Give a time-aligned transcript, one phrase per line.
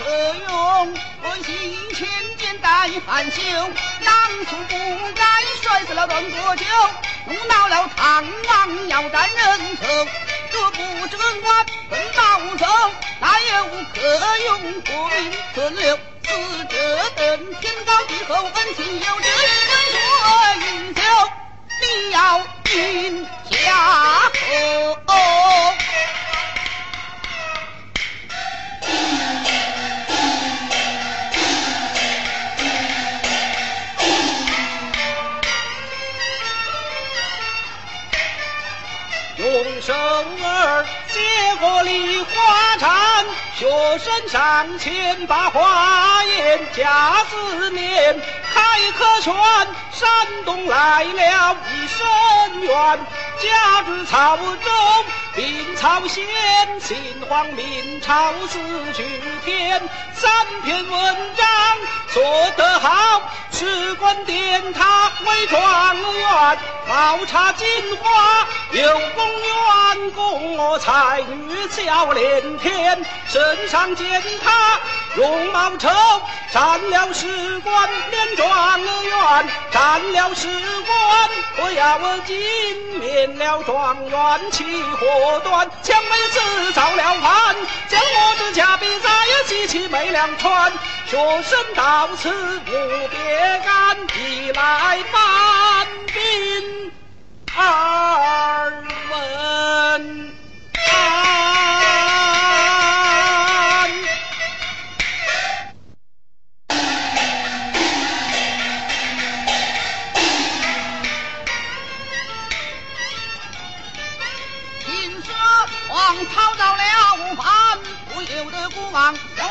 [0.00, 0.94] 何用？
[1.22, 2.08] 可惜千
[2.38, 3.40] 金待含羞，
[4.04, 4.12] 当
[4.46, 4.74] 初不
[5.14, 5.24] 该
[5.62, 6.64] 摔死了段国舅，
[7.26, 9.86] 误恼了唐王要斩人头。
[10.52, 12.90] 若不知恩官，怎到头？
[13.20, 15.98] 哪有可用破命存留？
[16.24, 16.74] 死者
[17.16, 19.32] 等天高地厚，恩情有这一
[19.68, 19.94] 杯水
[20.60, 21.00] 一酒，
[21.82, 22.18] 你要
[22.72, 25.49] 饮下否？
[39.40, 41.18] 用手儿接
[41.60, 43.24] 过梨花盏，
[43.56, 48.20] 学生上前把花言假思念，
[48.52, 48.60] 开
[48.98, 49.32] 科全，
[49.92, 50.10] 山
[50.44, 52.06] 东来了一声
[52.70, 53.06] 缘，
[53.40, 54.70] 家住曹州。
[55.36, 56.24] 临朝先，
[56.80, 56.96] 秦
[57.28, 58.58] 皇明朝四
[58.92, 59.04] 句
[59.44, 59.80] 天，
[60.12, 60.30] 三
[60.64, 61.46] 篇文章
[62.12, 62.22] 做
[62.56, 74.80] 得好，史官殿他为状元，宝茶金花有功员工，才女笑连天，身上见他
[75.14, 75.88] 容貌丑，
[76.52, 79.09] 占了史官连状元，
[79.70, 82.36] 占了十官不要我金，
[82.98, 85.06] 免了状元起火。
[85.30, 87.56] 果断，将妹子造了反，
[87.88, 89.10] 将我的家比在
[89.46, 90.72] 西岐没两川，
[91.06, 96.92] 学生到此无别干，一来搬兵
[97.56, 98.29] 啊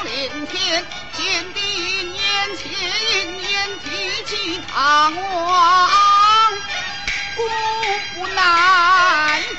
[0.04, 1.60] 连天，见帝
[2.04, 2.18] 年
[2.56, 2.70] 前
[3.38, 3.88] 年提
[4.26, 6.52] 起唐王，
[7.36, 8.38] 不耐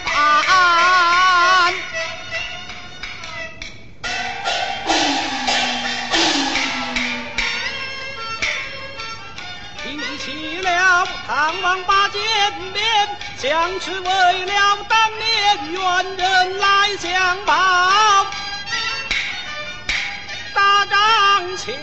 [0.04, 0.08] 烦。
[9.82, 9.84] 提
[10.18, 12.20] 起了唐王把剑
[12.72, 12.82] 鞭，
[13.38, 17.79] 将是为了当年冤人来相报。
[21.70, 21.78] 千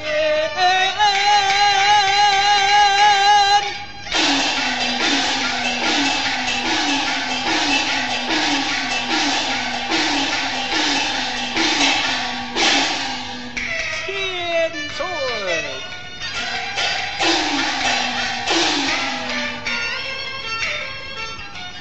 [14.06, 15.06] 千岁，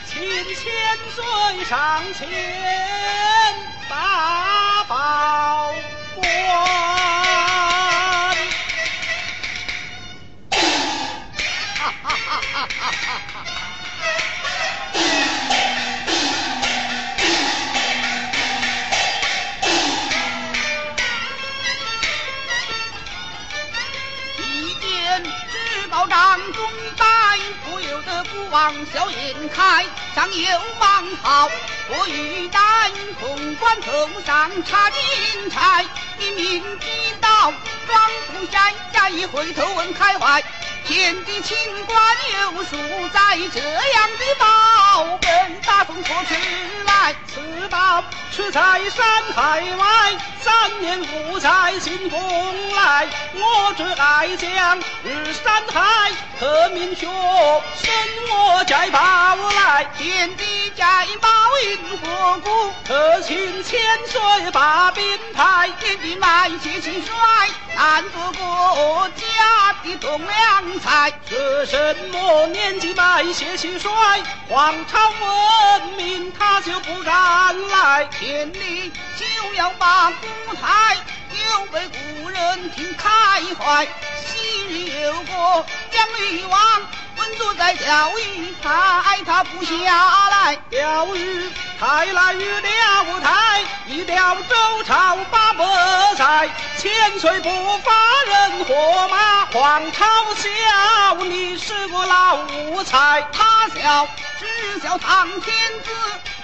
[0.07, 0.15] 请
[0.55, 0.65] 千
[1.11, 1.19] 岁
[1.65, 1.75] 上
[2.15, 2.29] 前
[3.89, 5.75] 把宝
[6.15, 6.66] 观。
[28.47, 29.85] 由得不忘笑颜开。
[30.15, 31.51] 上有芒袍，
[31.89, 32.61] 我欲戴，
[33.21, 35.85] 潼关头上插金钗。
[36.19, 36.87] 一命击
[37.21, 37.53] 倒
[37.87, 40.43] 庄不山，下一回头问开怀。
[40.87, 41.99] 天地清官
[42.55, 42.77] 有数
[43.13, 46.35] 在，这样的宝本大风托出
[46.87, 48.61] 来，此宝出在
[48.91, 49.05] 山
[49.35, 53.09] 海外，三年不在新丰来。
[53.35, 57.93] 我这爱将日山海，何明学生
[58.31, 58.99] 我摘宝
[59.57, 61.29] 来，天地摘宝
[61.65, 62.73] 因何故？
[62.87, 67.11] 特请千岁把兵派，天地买些轻率，
[67.75, 69.27] 难做国家
[69.87, 70.81] 一栋梁。
[70.81, 73.91] 才是什么年纪买些蟋蟀？
[74.49, 80.97] 皇朝文明他就不敢来，天理就要把舞台，
[81.49, 83.09] 又被古人听开
[83.59, 83.87] 怀。
[84.27, 86.61] 昔日有个姜女王，
[87.17, 91.51] 稳坐在钓鱼台，他不下来钓鱼。
[91.79, 95.65] 台来遇了台，一钓周朝八百
[96.79, 97.93] 千岁不发
[98.27, 100.05] 人活马，皇朝
[100.35, 104.09] 笑你是个老无才，他笑
[104.39, 105.91] 只笑唐天子，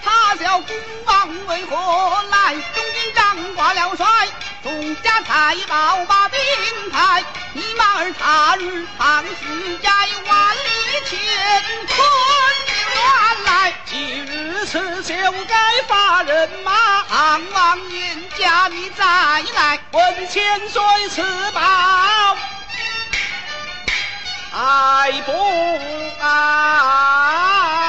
[0.04, 0.72] 他笑孤
[1.04, 1.76] 王为何
[2.30, 2.54] 来？
[2.54, 4.06] 中军帐挂了帅，
[4.62, 6.40] 众家财宝把兵
[6.90, 7.22] 派，
[7.52, 9.90] 你马儿他日唐时在
[10.26, 10.60] 万里
[11.06, 11.18] 乾
[11.86, 11.96] 坤。
[12.94, 14.41] 原来今日
[14.72, 16.72] 此就该发人马，
[17.52, 19.04] 王爷家你再
[19.54, 21.60] 来，问千岁赐宝，
[24.54, 25.32] 爱不
[26.24, 27.81] 爱？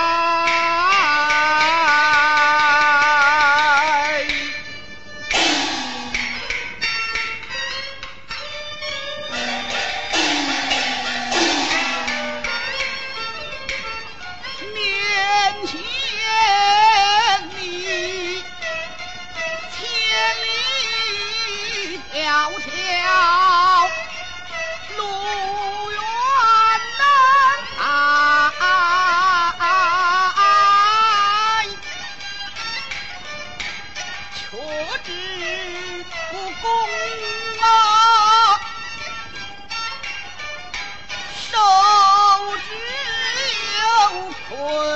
[44.54, 44.93] 手只有困